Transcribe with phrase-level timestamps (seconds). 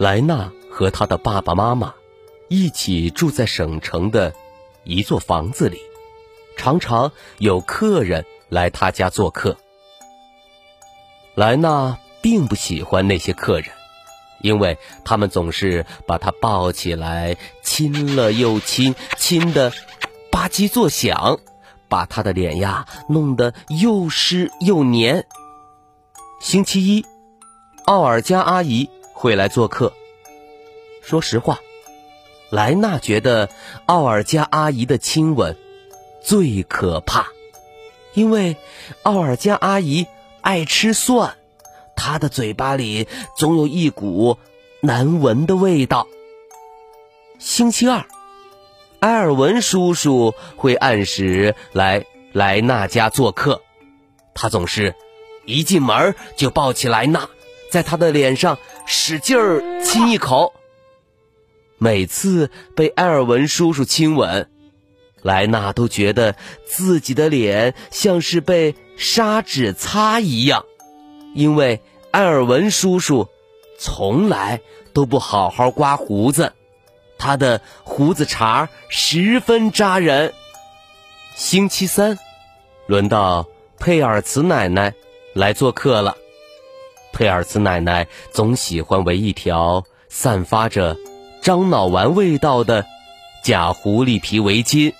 [0.00, 1.92] 莱纳和他的爸爸妈妈
[2.48, 4.32] 一起住在省城的
[4.82, 5.78] 一座房子里，
[6.56, 9.58] 常常有客人来他家做客。
[11.34, 13.68] 莱纳并不喜欢那些客人，
[14.40, 19.70] 因为他们总是把他抱起来亲了又亲，亲的
[20.32, 21.40] 吧唧作响，
[21.90, 25.26] 把他的脸呀弄得又湿又黏。
[26.40, 27.04] 星期一，
[27.84, 28.88] 奥尔加阿姨。
[29.20, 29.92] 会来做客。
[31.02, 31.60] 说实话，
[32.48, 33.50] 莱娜觉得
[33.84, 35.58] 奥尔加阿姨的亲吻
[36.22, 37.26] 最可怕，
[38.14, 38.56] 因为
[39.02, 40.06] 奥尔加阿姨
[40.40, 41.34] 爱吃蒜，
[41.94, 44.38] 她的嘴巴里总有一股
[44.80, 46.06] 难闻的味道。
[47.38, 48.06] 星期二，
[49.00, 53.60] 埃尔文叔叔会按时来莱娜家做客，
[54.32, 54.94] 他总是
[55.44, 57.28] 一进门就抱起莱娜。
[57.70, 60.52] 在他的脸上使劲儿亲一口。
[61.78, 64.50] 每次被埃尔文叔叔亲吻，
[65.22, 66.34] 莱娜都觉得
[66.66, 70.64] 自己的脸像是被砂纸擦一样，
[71.34, 73.28] 因为埃尔文叔叔
[73.78, 74.60] 从来
[74.92, 76.52] 都不好好刮胡子，
[77.16, 80.34] 他的胡子茬十分扎人。
[81.34, 82.18] 星期三，
[82.86, 83.46] 轮到
[83.78, 84.92] 佩尔茨奶奶
[85.32, 86.14] 来做客了。
[87.12, 90.96] 佩尔茨奶奶总喜欢围一条散发着
[91.42, 92.86] 樟脑丸味道的
[93.42, 94.92] 假狐狸皮围巾。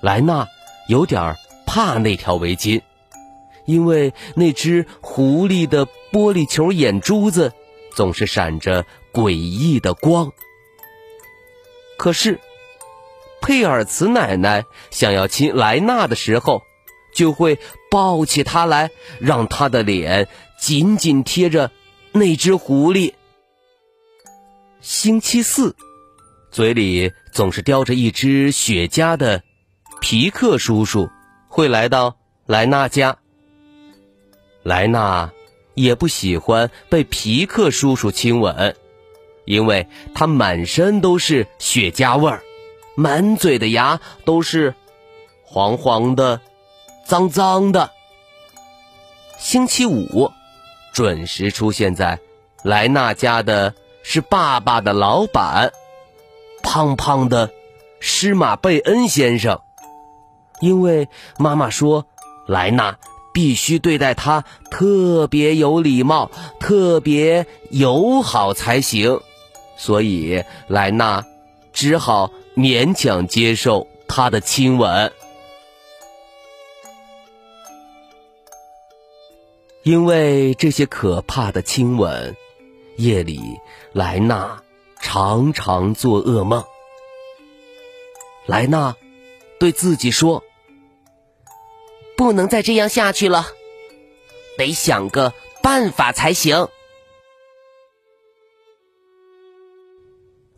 [0.00, 0.48] 莱娜
[0.88, 2.82] 有点怕那条围巾，
[3.64, 7.52] 因为那只狐狸的玻璃球眼珠子
[7.94, 10.32] 总是闪着诡异的光。
[11.96, 12.40] 可是，
[13.42, 16.62] 佩尔茨奶奶想要亲莱娜的时候，
[17.14, 17.58] 就会
[17.90, 18.90] 抱起她来，
[19.20, 20.28] 让她的脸。
[20.60, 21.70] 紧紧贴着
[22.12, 23.14] 那只狐狸。
[24.82, 25.74] 星期四，
[26.50, 29.42] 嘴里总是叼着一只雪茄的
[30.00, 31.08] 皮克叔叔
[31.48, 33.16] 会来到莱娜家。
[34.62, 35.32] 莱娜
[35.72, 38.76] 也不喜欢被皮克叔叔亲吻，
[39.46, 42.42] 因为他满身都是雪茄味儿，
[42.94, 44.74] 满嘴的牙都是
[45.42, 46.42] 黄黄的、
[47.06, 47.90] 脏脏的。
[49.38, 50.30] 星期五。
[50.92, 52.18] 准时出现在
[52.62, 55.72] 莱纳家的是爸爸的老板，
[56.62, 57.50] 胖胖的
[58.00, 59.60] 施马贝恩先生。
[60.60, 61.08] 因为
[61.38, 62.06] 妈妈说
[62.46, 62.98] 莱纳
[63.32, 69.20] 必须对待他特别有礼貌、特别友好才行，
[69.76, 71.24] 所以莱纳
[71.72, 75.10] 只好勉强接受他的亲吻。
[79.90, 82.36] 因为这些可怕的亲吻，
[82.96, 83.58] 夜里
[83.92, 84.62] 莱娜
[85.00, 86.64] 常常做噩梦。
[88.46, 88.94] 莱娜
[89.58, 90.44] 对自己说
[92.16, 93.48] ：“不能再这样下去了，
[94.56, 96.68] 得想个办法才行。”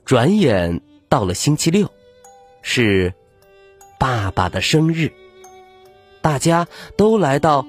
[0.04, 1.90] 转眼到了星期六，
[2.60, 3.14] 是
[3.98, 5.10] 爸爸的生日，
[6.20, 6.68] 大家
[6.98, 7.66] 都来到。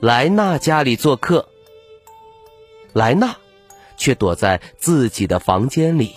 [0.00, 1.48] 莱娜家里做客，
[2.92, 3.36] 莱娜
[3.96, 6.14] 却躲在自己的房间里，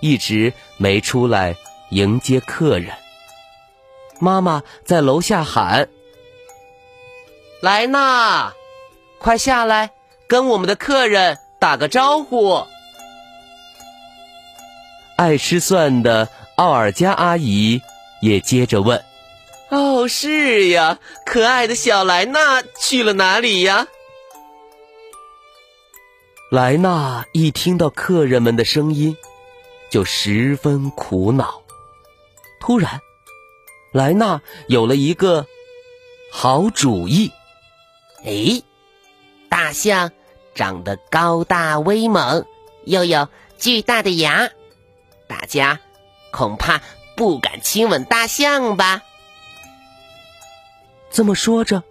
[0.00, 1.54] 一直没出来
[1.90, 2.94] 迎接客人。
[4.20, 5.90] 妈妈在楼下喊
[7.60, 8.54] ：“莱娜，
[9.18, 9.90] 快下来，
[10.26, 12.66] 跟我们的客人打个招呼。”
[15.16, 17.82] 爱吃蒜的奥尔加阿姨
[18.20, 19.04] 也接着问。
[19.70, 23.88] 哦，是呀，可爱的小莱娜去了哪里呀？
[26.50, 29.16] 莱娜一听到客人们的声音，
[29.90, 31.62] 就十分苦恼。
[32.60, 33.00] 突然，
[33.92, 35.46] 莱娜有了一个
[36.30, 37.32] 好主意。
[38.24, 38.62] 哎，
[39.48, 40.12] 大象
[40.54, 42.46] 长得高大威猛，
[42.84, 43.28] 又有
[43.58, 44.50] 巨大的牙，
[45.26, 45.80] 大家
[46.30, 46.80] 恐怕
[47.16, 49.02] 不敢亲吻大象吧？
[51.14, 51.84] 这么说着，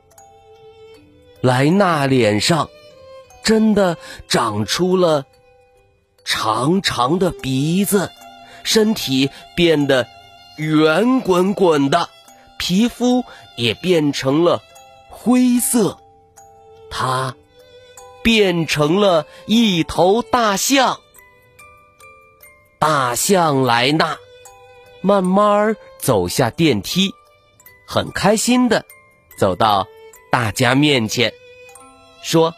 [1.40, 2.70] 莱纳脸上
[3.42, 3.96] 真的
[4.28, 5.26] 长出了
[6.26, 8.12] 长长的鼻子，
[8.64, 10.08] 身体变得
[10.58, 12.10] 圆滚滚的，
[12.60, 13.24] 皮肤
[13.56, 14.62] 也变成了
[15.08, 16.00] 灰色。
[16.90, 17.38] 它
[18.24, 21.00] 变成了一头大象。
[22.78, 24.18] 大象莱纳
[25.00, 27.14] 慢慢走下电梯，
[27.88, 28.86] 很开心的
[29.38, 29.88] 走到。
[30.32, 31.32] 大家面前，
[32.24, 32.56] 说：“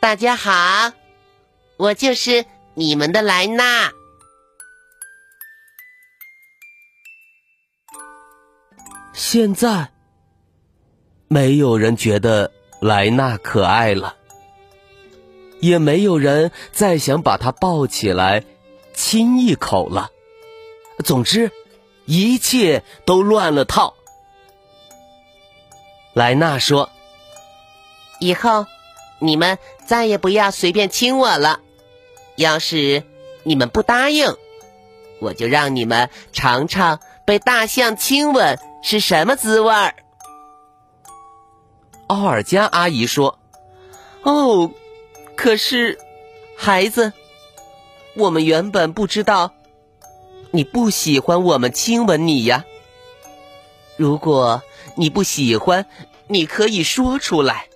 [0.00, 0.90] 大家好，
[1.76, 3.92] 我就是你们的莱纳。”
[9.12, 9.92] 现在，
[11.28, 12.50] 没有人觉得
[12.80, 14.16] 莱纳可爱了，
[15.60, 18.44] 也没有人再想把她抱起来
[18.94, 20.10] 亲一口了。
[21.04, 21.52] 总之，
[22.06, 23.94] 一切都乱了套。
[26.14, 26.90] 莱娜说
[28.20, 28.66] ：“以后
[29.18, 31.60] 你们再也不要随便亲我了。
[32.36, 33.02] 要是
[33.44, 34.36] 你们不答应，
[35.20, 39.94] 我就让你们尝尝被大象亲吻是什么滋味儿。”
[42.08, 43.38] 奥尔加阿姨说
[44.22, 44.70] ：“哦，
[45.34, 45.98] 可是，
[46.58, 47.14] 孩子，
[48.16, 49.52] 我们原本不知道
[50.50, 52.66] 你不喜欢我们亲吻你呀。
[53.96, 54.62] 如果……”
[54.96, 55.86] 你不喜欢，
[56.28, 57.68] 你可以说出来，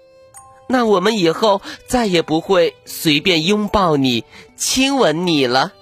[0.68, 4.24] 那我们以后再也不会随便拥抱你、
[4.56, 5.72] 亲吻你了。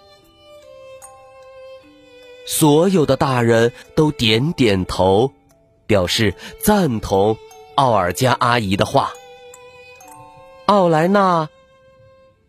[2.47, 5.33] 所有的大人都点点头，
[5.87, 7.39] 表示赞同
[7.75, 9.13] 奥尔加阿姨的话。
[10.67, 11.49] 奥莱娜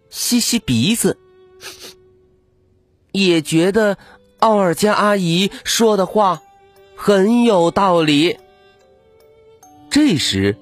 [0.10, 1.18] 吸吸鼻子，
[3.12, 3.98] 也觉得
[4.40, 6.42] 奥尔加阿姨说的话
[6.96, 8.38] 很有道理。
[9.95, 10.57] 这时，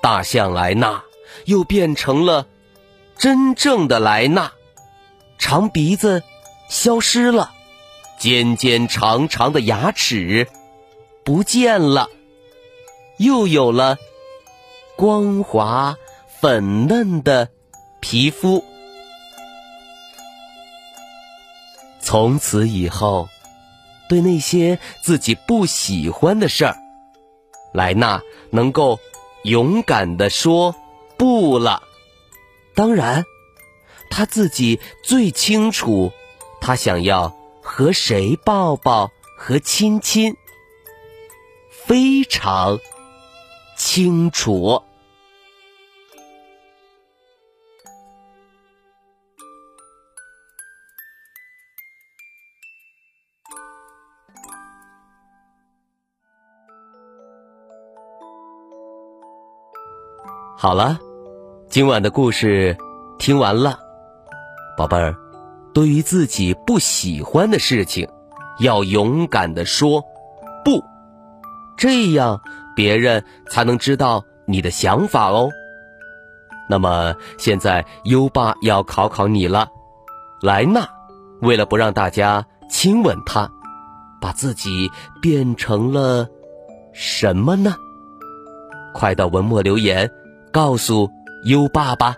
[0.00, 1.02] 大象莱纳
[1.46, 2.46] 又变成了
[3.18, 4.52] 真正的莱纳，
[5.36, 6.22] 长鼻子
[6.68, 7.50] 消失了，
[8.20, 10.46] 尖尖长长的牙齿
[11.24, 12.08] 不见了，
[13.16, 13.98] 又有了
[14.94, 15.96] 光滑
[16.40, 17.48] 粉嫩的
[17.98, 18.64] 皮肤。
[22.00, 23.28] 从此以后，
[24.08, 26.81] 对那些自己不喜欢的事儿。
[27.72, 29.00] 莱纳能够
[29.44, 30.74] 勇敢地说
[31.16, 31.82] 不了，
[32.74, 33.24] 当然，
[34.10, 36.12] 他自己最清楚，
[36.60, 40.36] 他想要和谁抱抱和亲亲，
[41.70, 42.78] 非常
[43.76, 44.82] 清楚。
[60.56, 60.98] 好了，
[61.68, 62.76] 今晚的故事
[63.18, 63.78] 听完了，
[64.76, 65.14] 宝贝儿，
[65.74, 68.08] 对于自己不喜欢的事情，
[68.60, 70.00] 要勇敢的说
[70.64, 70.80] 不，
[71.76, 72.40] 这样
[72.76, 75.50] 别人才能知道你的想法哦。
[76.68, 79.68] 那么现在优爸要考考你了，
[80.40, 80.88] 莱纳
[81.40, 83.50] 为了不让大家亲吻他，
[84.20, 84.88] 把自己
[85.20, 86.28] 变成了
[86.92, 87.74] 什么呢？
[88.94, 90.08] 快到文末留言。
[90.52, 91.10] 告诉
[91.46, 92.14] 优爸爸，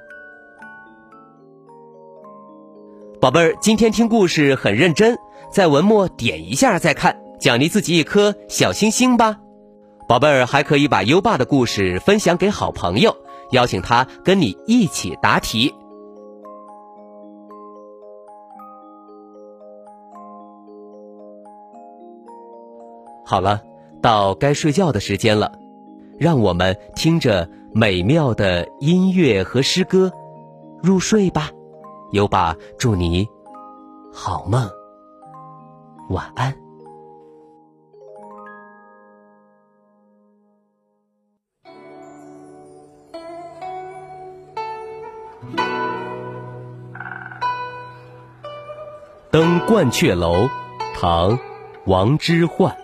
[3.21, 5.17] 宝贝儿，今天听故事很认真，
[5.53, 9.39] 在文末点一下再看，奖励自己一颗小星星吧。
[10.09, 13.17] 宝贝儿还可以把优爸的故事分享给好朋友，
[13.53, 15.73] 邀请他跟你一起答题。
[23.25, 23.63] 好了，
[24.03, 25.53] 到该睡觉的时间了，
[26.19, 27.49] 让我们听着。
[27.77, 30.09] 美妙的音乐和诗歌，
[30.81, 31.51] 入睡吧，
[32.13, 33.29] 优爸祝你
[34.13, 34.71] 好梦，
[36.09, 36.55] 晚安。
[49.33, 50.49] 登鹳雀楼，
[50.95, 51.37] 唐·
[51.87, 52.84] 王之涣。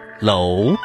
[0.21, 0.77] 楼。